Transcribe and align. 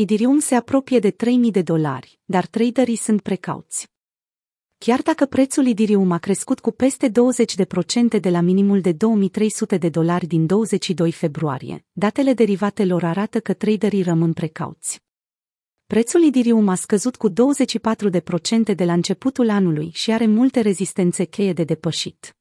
Idirium 0.00 0.38
se 0.38 0.54
apropie 0.54 0.98
de 0.98 1.10
3000 1.10 1.50
de 1.50 1.62
dolari, 1.62 2.20
dar 2.24 2.46
traderii 2.46 2.96
sunt 2.96 3.20
precauți. 3.20 3.88
Chiar 4.78 5.02
dacă 5.02 5.26
prețul 5.26 5.66
Idirium 5.66 6.10
a 6.10 6.18
crescut 6.18 6.60
cu 6.60 6.70
peste 6.70 7.08
20% 7.08 8.20
de 8.20 8.30
la 8.30 8.40
minimul 8.40 8.80
de 8.80 8.92
2300 8.92 9.76
de 9.76 9.88
dolari 9.88 10.26
din 10.26 10.46
22 10.46 11.12
februarie, 11.12 11.84
datele 11.92 12.32
derivatelor 12.32 13.04
arată 13.04 13.40
că 13.40 13.52
traderii 13.52 14.02
rămân 14.02 14.32
precauți. 14.32 15.02
Prețul 15.86 16.22
Idirium 16.22 16.68
a 16.68 16.74
scăzut 16.74 17.16
cu 17.16 17.30
24% 17.30 17.32
de 18.74 18.84
la 18.84 18.92
începutul 18.92 19.50
anului 19.50 19.90
și 19.94 20.10
are 20.10 20.26
multe 20.26 20.60
rezistențe 20.60 21.24
cheie 21.24 21.52
de 21.52 21.64
depășit. 21.64 22.37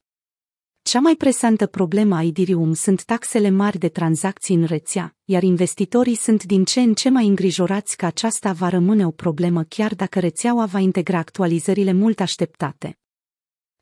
Cea 0.88 0.99
mai 0.99 1.15
presantă 1.15 1.65
problemă 1.65 2.15
a 2.15 2.21
Idirium 2.21 2.73
sunt 2.73 3.04
taxele 3.04 3.49
mari 3.49 3.77
de 3.77 3.89
tranzacții 3.89 4.55
în 4.55 4.63
rețea, 4.63 5.15
iar 5.23 5.43
investitorii 5.43 6.15
sunt 6.15 6.43
din 6.43 6.65
ce 6.65 6.79
în 6.79 6.93
ce 6.93 7.09
mai 7.09 7.27
îngrijorați 7.27 7.97
că 7.97 8.05
aceasta 8.05 8.51
va 8.51 8.69
rămâne 8.69 9.05
o 9.05 9.11
problemă 9.11 9.64
chiar 9.64 9.95
dacă 9.95 10.19
rețeaua 10.19 10.65
va 10.65 10.79
integra 10.79 11.18
actualizările 11.18 11.93
mult 11.93 12.19
așteptate. 12.19 12.97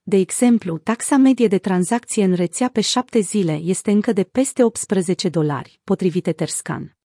De 0.02 0.18
exemplu, 0.18 0.78
taxa 0.78 1.18
medie 1.18 1.48
de 1.48 1.58
tranzacție 1.58 2.24
în 2.24 2.34
rețea 2.34 2.70
pe 2.70 2.82
șapte 2.82 3.20
zile 3.20 3.54
este 3.64 3.92
încă 3.92 4.14
de 4.14 4.24
peste 4.24 4.64
18 4.64 5.30
dolari, 5.30 5.80
potrivit 5.84 6.28
Etherscan 6.28 6.96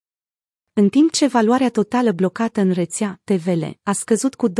în 0.80 0.88
timp 0.88 1.10
ce 1.10 1.26
valoarea 1.26 1.70
totală 1.70 2.12
blocată 2.12 2.60
în 2.60 2.70
rețea, 2.70 3.20
TVL, 3.24 3.62
a 3.82 3.92
scăzut 3.92 4.34
cu 4.34 4.48
25%, 4.48 4.52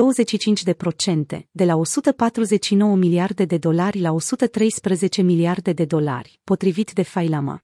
de 1.51 1.65
la 1.65 1.77
149 1.77 2.96
miliarde 2.96 3.45
de 3.45 3.59
dolari 3.59 4.01
la 4.01 4.12
113 4.12 5.23
miliarde 5.23 5.73
de 5.73 5.84
dolari, 5.84 6.41
potrivit 6.45 6.93
de 6.93 7.02
Failama. 7.02 7.62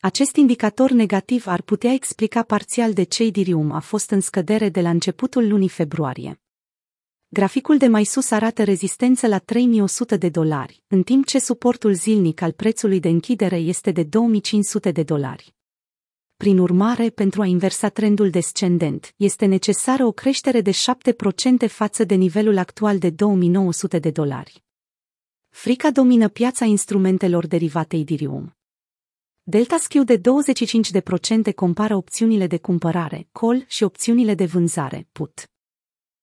Acest 0.00 0.36
indicator 0.36 0.90
negativ 0.90 1.46
ar 1.46 1.62
putea 1.62 1.92
explica 1.92 2.42
parțial 2.42 2.92
de 2.92 3.02
ce 3.02 3.24
Idirium 3.24 3.70
a 3.70 3.80
fost 3.80 4.10
în 4.10 4.20
scădere 4.20 4.68
de 4.68 4.80
la 4.80 4.90
începutul 4.90 5.48
lunii 5.48 5.68
februarie. 5.68 6.40
Graficul 7.28 7.76
de 7.76 7.86
mai 7.86 8.04
sus 8.04 8.30
arată 8.30 8.64
rezistență 8.64 9.26
la 9.26 9.38
3100 9.38 10.16
de 10.16 10.28
dolari, 10.28 10.82
în 10.86 11.02
timp 11.02 11.26
ce 11.26 11.38
suportul 11.38 11.92
zilnic 11.92 12.40
al 12.40 12.52
prețului 12.52 13.00
de 13.00 13.08
închidere 13.08 13.56
este 13.56 13.90
de 13.90 14.02
2500 14.02 14.90
de 14.90 15.02
dolari. 15.02 15.54
Prin 16.42 16.58
urmare, 16.58 17.10
pentru 17.10 17.40
a 17.42 17.46
inversa 17.46 17.88
trendul 17.88 18.30
descendent, 18.30 19.14
este 19.16 19.46
necesară 19.46 20.04
o 20.04 20.12
creștere 20.12 20.60
de 20.60 20.70
7% 20.70 21.68
față 21.68 22.04
de 22.04 22.14
nivelul 22.14 22.58
actual 22.58 22.98
de 22.98 23.10
2900 23.10 23.98
de 23.98 24.10
dolari. 24.10 24.64
Frica 25.48 25.90
domină 25.90 26.28
piața 26.28 26.64
instrumentelor 26.64 27.46
derivate 27.46 27.96
Idirium. 27.96 28.56
Delta 29.42 29.78
Skew 29.78 30.04
de 30.04 30.20
25% 31.50 31.54
compară 31.54 31.96
opțiunile 31.96 32.46
de 32.46 32.58
cumpărare, 32.58 33.28
call 33.32 33.64
și 33.68 33.82
opțiunile 33.82 34.34
de 34.34 34.44
vânzare, 34.44 35.08
put. 35.12 35.50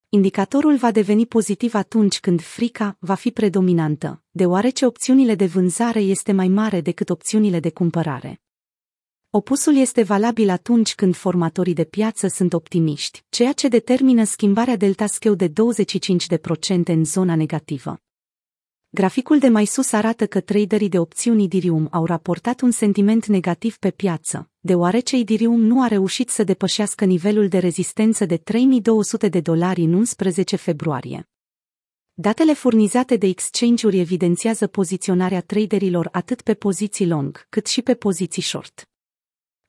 Indicatorul 0.08 0.76
va 0.76 0.90
deveni 0.90 1.26
pozitiv 1.26 1.74
atunci 1.74 2.20
când 2.20 2.40
frica 2.40 2.96
va 2.98 3.14
fi 3.14 3.30
predominantă, 3.30 4.22
deoarece 4.30 4.86
opțiunile 4.86 5.34
de 5.34 5.46
vânzare 5.46 6.00
este 6.00 6.32
mai 6.32 6.48
mare 6.48 6.80
decât 6.80 7.10
opțiunile 7.10 7.60
de 7.60 7.70
cumpărare. 7.70 8.40
Opusul 9.32 9.76
este 9.76 10.02
valabil 10.02 10.48
atunci 10.48 10.94
când 10.94 11.14
formatorii 11.14 11.74
de 11.74 11.84
piață 11.84 12.26
sunt 12.26 12.52
optimiști, 12.52 13.24
ceea 13.28 13.52
ce 13.52 13.68
determină 13.68 14.24
schimbarea 14.24 14.76
delta 14.76 15.06
scheu 15.06 15.34
de 15.34 15.48
25% 15.48 15.52
în 16.84 17.04
zona 17.04 17.34
negativă. 17.34 18.00
Graficul 18.88 19.38
de 19.38 19.48
mai 19.48 19.64
sus 19.64 19.92
arată 19.92 20.26
că 20.26 20.40
traderii 20.40 20.88
de 20.88 20.98
opțiuni 20.98 21.42
Idirium 21.42 21.88
au 21.90 22.04
raportat 22.04 22.60
un 22.60 22.70
sentiment 22.70 23.26
negativ 23.26 23.76
pe 23.76 23.90
piață, 23.90 24.50
deoarece 24.60 25.16
Idirium 25.16 25.60
nu 25.60 25.82
a 25.82 25.86
reușit 25.86 26.28
să 26.28 26.44
depășească 26.44 27.04
nivelul 27.04 27.48
de 27.48 27.58
rezistență 27.58 28.24
de 28.24 28.36
3200 28.36 29.28
de 29.28 29.40
dolari 29.40 29.82
în 29.82 29.92
11 29.92 30.56
februarie. 30.56 31.28
Datele 32.14 32.52
furnizate 32.52 33.16
de 33.16 33.26
exchange-uri 33.26 33.98
evidențiază 33.98 34.66
poziționarea 34.66 35.40
traderilor 35.40 36.08
atât 36.12 36.42
pe 36.42 36.54
poziții 36.54 37.06
long 37.06 37.46
cât 37.48 37.66
și 37.66 37.82
pe 37.82 37.94
poziții 37.94 38.42
short. 38.42 38.89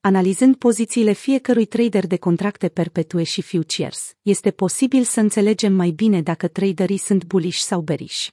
Analizând 0.03 0.56
pozițiile 0.56 1.12
fiecărui 1.12 1.66
trader 1.66 2.07
de 2.07 2.17
contracte 2.17 2.69
perpetue 2.69 3.23
și 3.23 3.41
futures, 3.41 4.16
este 4.22 4.51
posibil 4.51 5.03
să 5.03 5.19
înțelegem 5.19 5.73
mai 5.73 5.89
bine 5.89 6.22
dacă 6.22 6.47
traderii 6.47 6.97
sunt 6.97 7.25
bullish 7.25 7.57
sau 7.57 7.81
bearish. 7.81 8.28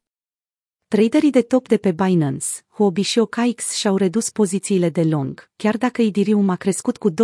Traderii 0.86 1.30
de 1.30 1.42
top 1.42 1.68
de 1.68 1.76
pe 1.76 1.92
Binance, 1.92 2.46
Huobi 2.68 3.02
și 3.02 3.18
OKX 3.18 3.72
și-au 3.74 3.96
redus 3.96 4.30
pozițiile 4.30 4.88
de 4.88 5.02
long, 5.02 5.50
chiar 5.56 5.76
dacă 5.76 6.02
Idirium 6.02 6.48
a 6.48 6.56
crescut 6.56 6.96
cu 6.96 7.10
12% 7.10 7.14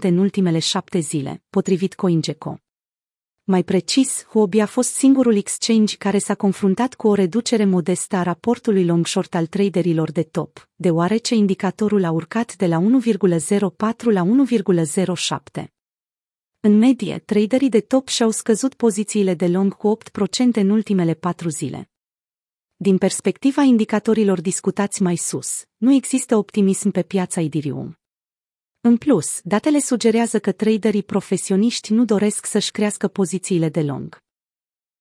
în 0.00 0.18
ultimele 0.18 0.58
șapte 0.58 0.98
zile, 0.98 1.42
potrivit 1.50 1.94
CoinGecko. 1.94 2.58
Mai 3.50 3.64
precis, 3.64 4.24
Huobi 4.30 4.60
a 4.60 4.66
fost 4.66 4.92
singurul 4.92 5.36
exchange 5.36 5.96
care 5.96 6.18
s-a 6.18 6.34
confruntat 6.34 6.94
cu 6.94 7.08
o 7.08 7.14
reducere 7.14 7.64
modestă 7.64 8.16
a 8.16 8.22
raportului 8.22 8.84
long-short 8.84 9.34
al 9.34 9.46
traderilor 9.46 10.10
de 10.10 10.22
top, 10.22 10.68
deoarece 10.76 11.34
indicatorul 11.34 12.04
a 12.04 12.10
urcat 12.10 12.56
de 12.56 12.66
la 12.66 12.80
1,04 12.80 13.68
la 14.02 14.26
1,07. 15.60 15.64
În 16.60 16.78
medie, 16.78 17.18
traderii 17.18 17.68
de 17.68 17.80
top 17.80 18.08
și-au 18.08 18.30
scăzut 18.30 18.74
pozițiile 18.74 19.34
de 19.34 19.46
long 19.46 19.76
cu 19.76 19.98
8% 19.98 20.52
în 20.52 20.70
ultimele 20.70 21.14
patru 21.14 21.48
zile. 21.48 21.90
Din 22.76 22.98
perspectiva 22.98 23.62
indicatorilor 23.62 24.40
discutați 24.40 25.02
mai 25.02 25.16
sus, 25.16 25.64
nu 25.76 25.92
există 25.92 26.36
optimism 26.36 26.90
pe 26.90 27.02
piața 27.02 27.40
Idirium. 27.40 27.98
În 28.88 28.96
plus, 28.96 29.40
datele 29.44 29.78
sugerează 29.78 30.38
că 30.38 30.52
traderii 30.52 31.02
profesioniști 31.02 31.92
nu 31.92 32.04
doresc 32.04 32.46
să-și 32.46 32.70
crească 32.70 33.08
pozițiile 33.08 33.68
de 33.68 33.82
long. 33.82 34.18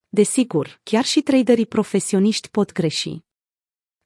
Desigur, 0.10 0.80
chiar 0.84 1.04
și 1.04 1.22
traderii 1.22 1.66
profesioniști 1.66 2.50
pot 2.50 2.72
greși. 2.72 3.20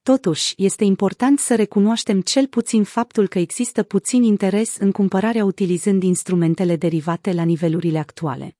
Totuși, 0.02 0.54
este 0.56 0.84
important 0.84 1.38
să 1.38 1.54
recunoaștem 1.54 2.20
cel 2.20 2.46
puțin 2.46 2.84
faptul 2.84 3.28
că 3.28 3.38
există 3.38 3.82
puțin 3.82 4.22
interes 4.22 4.76
în 4.76 4.92
cumpărarea 4.92 5.44
utilizând 5.44 6.02
instrumentele 6.02 6.76
derivate 6.76 7.32
la 7.32 7.42
nivelurile 7.42 7.98
actuale. 7.98 8.56